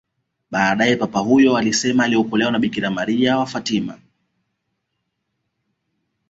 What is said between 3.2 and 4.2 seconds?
wa Fatima